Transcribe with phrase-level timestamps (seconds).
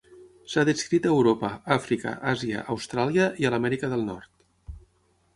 [0.51, 4.73] S'ha descrit a Europa, Àfrica, Àsia, Austràlia i a l'Amèrica del Nord.